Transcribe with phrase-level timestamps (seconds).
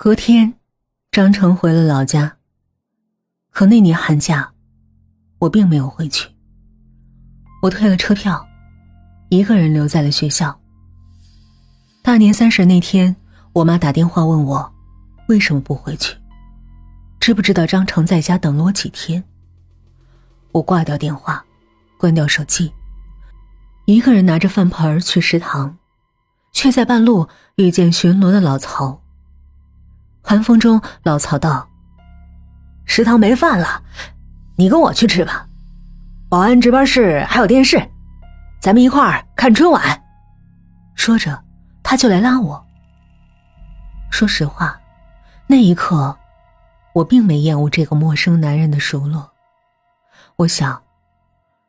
[0.00, 0.54] 隔天，
[1.10, 2.36] 张成回了老家。
[3.50, 4.52] 可那年寒假，
[5.40, 6.28] 我并没有回去。
[7.62, 8.46] 我退了车票，
[9.28, 10.56] 一个人留在了学校。
[12.00, 13.16] 大年三十那天，
[13.52, 14.72] 我妈打电话问我，
[15.26, 16.16] 为什么不回去？
[17.18, 19.24] 知不知道张成在家等了我几天？
[20.52, 21.44] 我挂掉电话，
[21.98, 22.72] 关掉手机，
[23.84, 25.76] 一个人拿着饭盆去食堂，
[26.52, 29.02] 却在半路遇见巡逻的老曹。
[30.28, 31.66] 寒风中，老曹道
[32.84, 33.82] ：“食堂没饭了，
[34.56, 35.46] 你跟我去吃吧。
[36.28, 37.80] 保安值班室还有电视，
[38.60, 40.02] 咱们一块儿看春晚。”
[40.94, 41.42] 说着，
[41.82, 42.62] 他就来拉我。
[44.10, 44.78] 说实话，
[45.46, 46.14] 那一刻，
[46.92, 49.30] 我并没厌恶这个陌生男人的熟络。
[50.36, 50.82] 我想，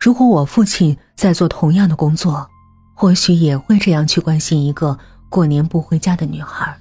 [0.00, 2.50] 如果我父亲在做同样的工作，
[2.96, 4.98] 或许也会这样去关心一个
[5.28, 6.76] 过年不回家的女孩。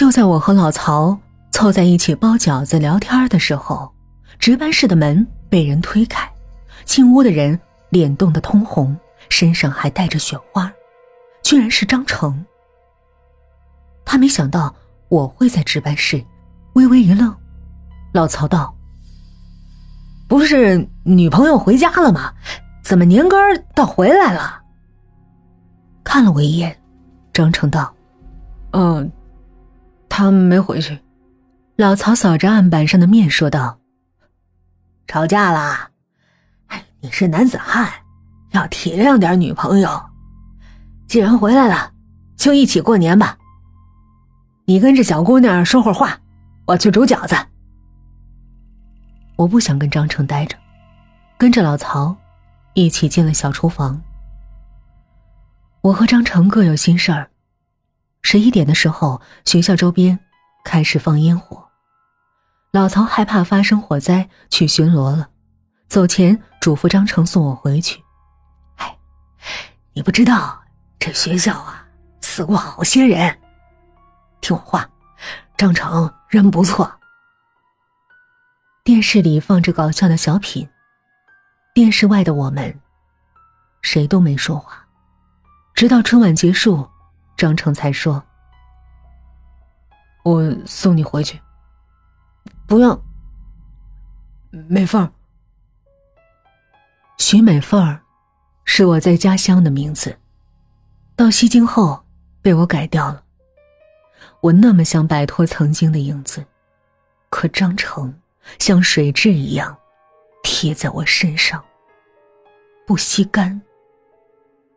[0.00, 1.18] 就在我和老曹
[1.50, 3.92] 凑在一起包饺子聊天的时候，
[4.38, 6.26] 值班室的门被人推开，
[6.86, 8.96] 进屋的人脸冻得通红，
[9.28, 10.72] 身上还带着雪花，
[11.42, 12.42] 居然是张成。
[14.02, 14.74] 他没想到
[15.10, 16.24] 我会在值班室，
[16.72, 17.36] 微微一愣。
[18.14, 18.74] 老曹道
[20.26, 22.32] ：“不是女朋友回家了吗？
[22.82, 24.62] 怎么年根儿倒回来了？”
[26.02, 26.74] 看了我一眼，
[27.34, 27.94] 张成道
[28.72, 29.12] ：“嗯。”
[30.10, 30.98] 他没回去，
[31.76, 33.78] 老曹扫着案板上的面说道
[35.08, 35.88] ：“吵架啦？
[36.66, 37.88] 哎，你是男子汉，
[38.50, 40.02] 要体谅点女朋友。
[41.06, 41.92] 既然回来了，
[42.36, 43.38] 就一起过年吧。
[44.66, 46.20] 你跟这小姑娘说会儿话，
[46.66, 47.34] 我去煮饺子。”
[49.36, 50.54] 我不想跟张成待着，
[51.38, 52.14] 跟着老曹
[52.74, 54.02] 一起进了小厨房。
[55.80, 57.30] 我和张成各有心事儿。
[58.32, 60.16] 十一点的时候，学校周边
[60.62, 61.68] 开始放烟火。
[62.70, 65.28] 老曹害怕发生火灾，去巡逻了。
[65.88, 68.00] 走前嘱咐张成送我回去。
[68.76, 68.96] 哎，
[69.94, 70.62] 你不知道，
[71.00, 71.84] 这学校啊，
[72.20, 73.36] 死过好些人。
[74.40, 74.88] 听我话，
[75.56, 76.88] 张成人不错。
[78.84, 80.68] 电视里放着搞笑的小品，
[81.74, 82.80] 电视外的我们，
[83.82, 84.86] 谁都没说话，
[85.74, 86.88] 直到春晚结束。
[87.40, 88.22] 张成才说
[90.24, 91.40] ：“我送你回去。”
[92.68, 93.02] 不用。
[94.68, 95.10] 美凤儿，
[97.16, 98.02] 徐美凤儿，
[98.66, 100.18] 是我在家乡的名字，
[101.16, 102.04] 到西京后
[102.42, 103.24] 被我改掉了。
[104.42, 106.44] 我那么想摆脱曾经的影子，
[107.30, 108.20] 可张成
[108.58, 109.74] 像水蛭一样
[110.42, 111.64] 贴在我身上，
[112.86, 113.62] 不吸干，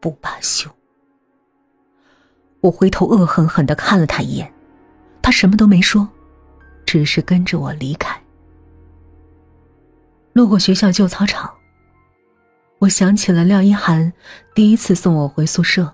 [0.00, 0.70] 不罢休。
[2.62, 4.50] 我回头恶狠狠的看了他一眼，
[5.20, 6.08] 他什么都没说，
[6.86, 8.16] 只是跟着我离开。
[10.32, 11.52] 路过学校旧操场，
[12.78, 14.12] 我想起了廖一涵
[14.54, 15.92] 第一次送我回宿舍。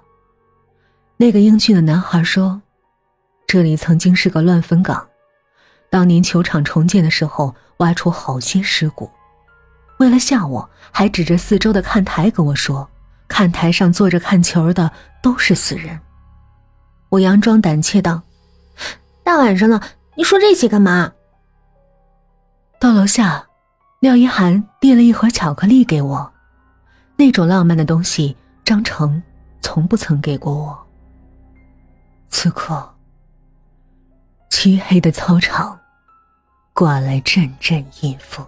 [1.16, 2.60] 那个英俊的男孩说
[3.48, 5.08] ：“这里曾经是个乱坟岗，
[5.88, 9.10] 当年球场重建的时候挖出好些尸骨。
[9.98, 12.88] 为了吓我，还指着四周的看台跟我说：
[13.26, 14.92] 看台上坐着看球的
[15.22, 15.98] 都是死人。”
[17.10, 18.22] 我佯装胆怯道
[19.24, 19.80] ：“大晚上的，
[20.14, 21.12] 你说这些干嘛？”
[22.78, 23.46] 到楼下，
[24.00, 26.32] 廖一涵递了一盒巧克力给我，
[27.16, 29.22] 那种浪漫的东西，张成
[29.60, 30.78] 从不曾给过我。
[32.28, 32.94] 此刻，
[34.50, 35.80] 漆黑的操场，
[36.75, 38.46] 刮来阵阵阴风，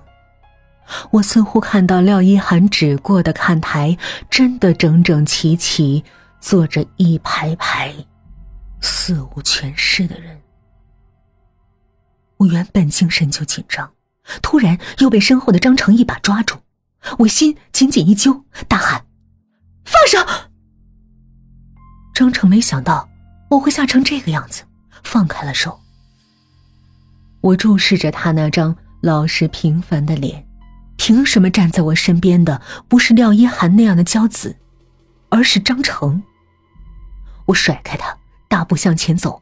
[1.10, 3.96] 我似乎看到廖一涵指过的看台，
[4.28, 6.04] 真的整整齐齐
[6.38, 7.92] 坐着一排排。
[8.80, 10.40] 四无全尸的人，
[12.38, 13.92] 我原本精神就紧张，
[14.42, 16.58] 突然又被身后的张成一把抓住，
[17.18, 19.04] 我心紧紧一揪，大喊
[19.84, 20.18] ：“放手！”
[22.14, 23.08] 张成没想到
[23.50, 24.64] 我会吓成这个样子，
[25.02, 25.80] 放开了手。
[27.40, 30.46] 我注视着他那张老实平凡的脸，
[30.96, 34.56] 凭什么站在我身边的不是廖一涵那样的娇子，
[35.30, 36.22] 而是张成？
[37.46, 38.14] 我甩开他。
[38.50, 39.40] 大步向前走，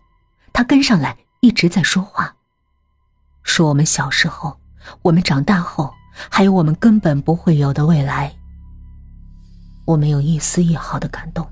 [0.53, 2.37] 他跟上来，一直在说话，
[3.43, 4.55] 说我们小时候，
[5.01, 5.91] 我们长大后，
[6.31, 8.31] 还有我们根本不会有的未来。
[9.87, 11.51] 我没有一丝一毫的感动，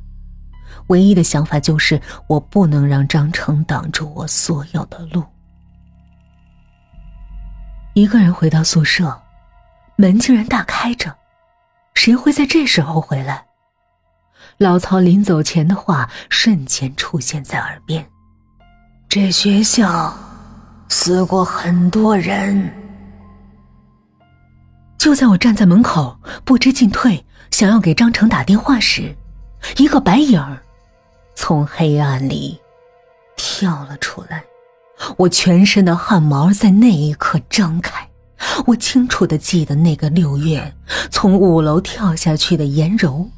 [0.88, 5.24] 唯一的想法就是我不能让张成挡住我所有的路。
[7.94, 9.18] 一个人回到宿舍，
[9.96, 11.16] 门竟然大开着，
[11.94, 13.46] 谁会在这时候回来？
[14.58, 18.06] 老曹临走前的话瞬间出现在耳边
[19.08, 20.16] ：“这学校
[20.88, 22.72] 死过很多人。
[24.98, 29.14] 就在我站在门口不知进退，想要给张成打电话时，
[29.76, 30.58] 一个白影儿
[31.34, 32.58] 从黑暗里
[33.36, 34.42] 跳了出来。
[35.18, 38.08] 我全身的汗毛在那一刻张开。
[38.66, 40.74] 我清楚的记得那个六月
[41.10, 43.28] 从五楼跳下去的颜柔，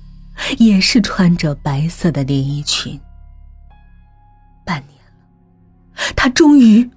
[0.59, 3.01] 也是穿着白色的连衣裙。
[4.65, 6.89] 半年了，他终于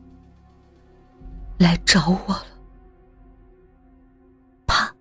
[1.57, 2.45] 来找我了。
[4.67, 4.93] 啪，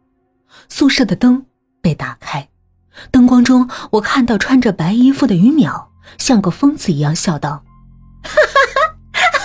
[0.68, 1.44] 宿舍的灯
[1.80, 2.48] 被打开，
[3.10, 5.88] 灯光中我看到穿着白衣服的于淼，
[6.18, 7.64] 像个疯子一样笑道
[8.22, 8.40] ：“哈哈
[9.12, 9.40] 哈哈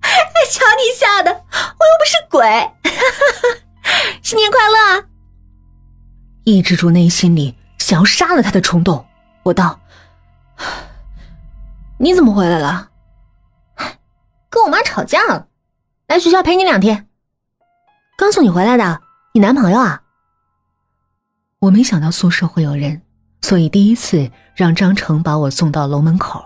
[0.00, 0.10] 哈！
[0.50, 2.42] 瞧你吓的，我又不是鬼！
[2.42, 2.70] 哈
[3.82, 3.88] 哈，
[4.22, 5.06] 新年快乐！”
[6.44, 7.56] 抑制住内心里
[7.92, 9.06] 想要杀了他的冲动，
[9.42, 9.78] 我道。
[12.00, 12.88] 你怎么回来了？
[14.48, 15.46] 跟我妈吵架了，
[16.08, 17.06] 来学校陪你两天。
[18.16, 19.02] 刚送你回来的，
[19.34, 20.02] 你男朋友啊？
[21.58, 23.02] 我没想到宿舍会有人，
[23.42, 26.42] 所以第一次让张成把我送到楼门口，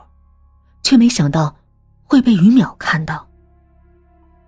[0.83, 1.55] 却没想到
[2.07, 3.25] 会被于淼看到。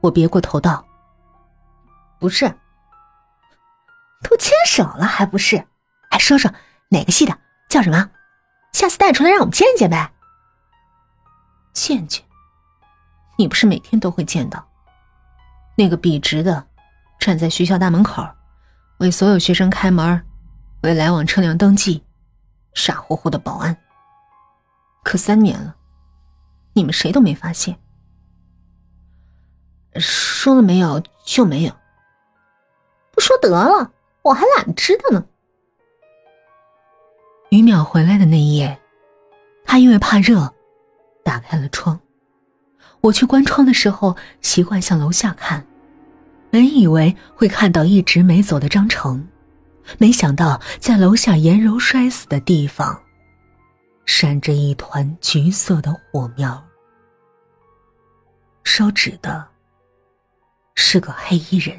[0.00, 0.84] 我别过头道
[2.18, 2.52] ：“不是，
[4.28, 5.64] 都牵手了还不是？
[6.08, 6.52] 哎，说说
[6.90, 7.38] 哪个系的，
[7.68, 8.10] 叫什么？
[8.72, 10.12] 下次带出来让我们见见呗。”
[11.72, 12.24] 见见，
[13.36, 14.68] 你不是每天都会见到
[15.76, 16.66] 那个笔直的
[17.18, 18.26] 站在学校大门口，
[18.98, 20.26] 为所有学生开门，
[20.82, 22.04] 为来往车辆登记，
[22.74, 23.76] 傻乎乎的保安。
[25.04, 25.76] 可三年了，
[26.72, 27.78] 你们谁都没发现。
[29.94, 31.72] 说了没有就没有，
[33.12, 33.92] 不说得了，
[34.22, 35.24] 我还懒得知道呢。
[37.50, 38.78] 于淼回来的那夜，
[39.64, 40.52] 他因为怕热。
[41.24, 42.00] 打开了窗，
[43.02, 45.66] 我去关窗的时候，习惯向楼下看，
[46.50, 49.28] 本以为会看到一直没走的张成，
[49.98, 52.98] 没想到在楼下颜柔摔死的地方，
[54.06, 56.64] 闪着一团橘色的火苗。
[58.64, 59.46] 烧纸的
[60.76, 61.78] 是个黑衣人，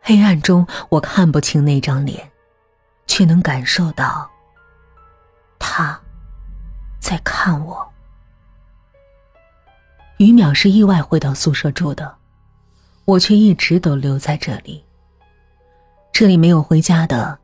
[0.00, 2.30] 黑暗中我看不清那张脸，
[3.08, 4.30] 却能感受到
[5.58, 6.00] 他
[7.00, 7.86] 在看我。
[10.18, 12.16] 于淼是意外回到宿舍住的，
[13.04, 14.84] 我却一直都留在这里。
[16.12, 17.38] 这里没有回家的，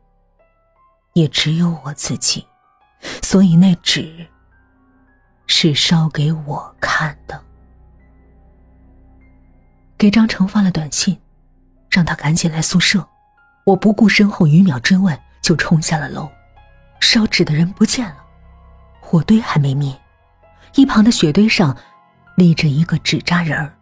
[1.13, 2.45] 也只有我自己，
[3.21, 4.27] 所以那纸
[5.47, 7.41] 是烧给我看的。
[9.97, 11.17] 给张成发了短信，
[11.89, 13.07] 让他赶紧来宿舍。
[13.65, 16.29] 我不顾身后于淼追问，就冲下了楼。
[17.05, 18.25] 烧纸的人不见了，
[18.99, 19.95] 火堆还没灭，
[20.73, 21.77] 一旁的雪堆上。
[22.35, 23.73] 立着一个纸扎人儿，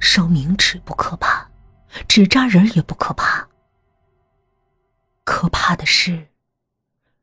[0.00, 1.48] 烧冥纸不可怕，
[2.08, 3.46] 纸扎人也不可怕。
[5.22, 6.26] 可怕的是，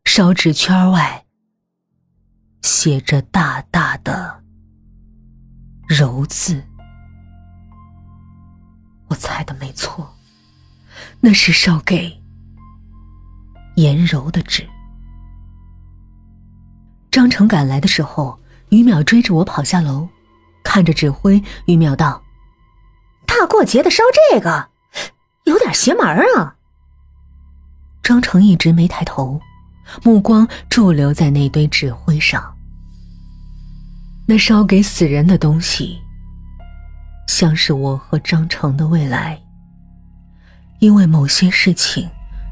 [0.05, 1.25] 烧纸圈外
[2.61, 4.41] 写着大大的
[5.89, 6.63] “柔”字。
[9.09, 10.15] 我猜的没错，
[11.19, 12.18] 那是烧给
[13.81, 14.67] 颜柔的纸。
[17.11, 18.39] 张成赶来的时候。
[18.69, 20.07] 于淼追着我跑下楼，
[20.61, 22.21] 看着指挥，于淼道
[23.25, 24.69] ：“大过节的烧这个，
[25.45, 26.05] 有点邪门
[26.37, 26.55] 啊。”
[28.03, 29.41] 张成一直没抬头，
[30.03, 32.55] 目光驻留在那堆纸灰上。
[34.27, 35.97] 那烧给死人的东西，
[37.27, 39.41] 像是我和张成的未来。
[40.77, 42.07] 因为某些事情，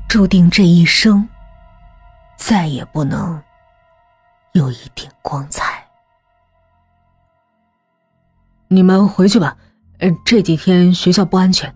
[0.07, 1.27] 注定这一生
[2.37, 3.41] 再也不能
[4.53, 5.85] 有一点光彩。
[8.69, 9.55] 你们回去吧，
[9.99, 11.73] 呃，这几天学校不安全，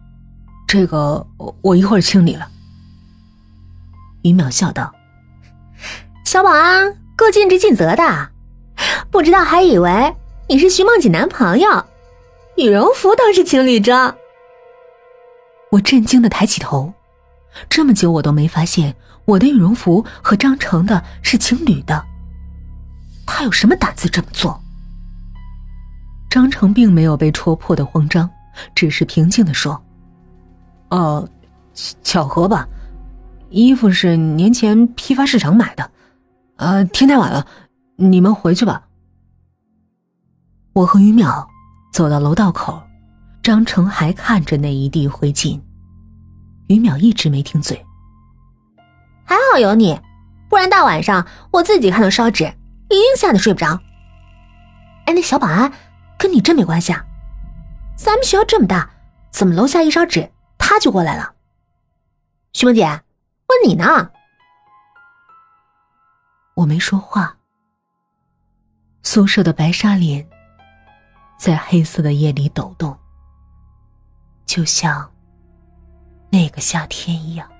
[0.67, 1.25] 这个
[1.61, 2.49] 我一会儿清理了。
[4.23, 4.93] 于淼笑道
[6.25, 8.29] ：“小保安够尽职尽责的，
[9.09, 10.15] 不知道还以为
[10.47, 11.85] 你是徐梦锦男朋友，
[12.55, 14.15] 羽绒服倒是情侣装。”
[15.71, 16.93] 我震惊的抬起头，
[17.69, 22.03] 这么久我都没发现我的羽绒服和张成的是情侣的，
[23.25, 24.59] 他有什么胆子这么做？
[26.29, 28.29] 张成并没有被戳破的慌张，
[28.73, 29.81] 只是平静的说
[30.89, 31.27] ：“哦，
[32.03, 32.67] 巧合吧，
[33.49, 35.91] 衣服是年前批发市场买的。
[36.55, 37.45] 呃，天太晚了，
[37.97, 38.87] 你们回去吧。”
[40.73, 41.45] 我和于淼
[41.91, 42.81] 走到楼道口，
[43.43, 45.59] 张成还看着那一地灰烬，
[46.75, 47.85] 于淼一直没停嘴。
[49.25, 49.99] 还好有你，
[50.49, 52.45] 不然大晚上我自己看到烧纸，
[52.89, 53.79] 一定吓得睡不着。
[55.05, 55.71] 哎，那小保安
[56.17, 57.05] 跟你真没关系啊？
[57.97, 58.89] 咱们学校这么大，
[59.31, 61.33] 怎么楼下一烧纸他就过来了？
[62.53, 64.11] 徐梦姐，问你呢。
[66.55, 67.37] 我没说话。
[69.03, 70.27] 宿舍的白纱帘
[71.37, 72.95] 在黑色的夜里抖动，
[74.45, 75.10] 就像
[76.31, 77.50] 那个夏天一样。